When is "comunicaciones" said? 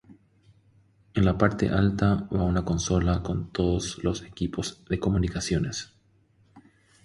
4.99-5.93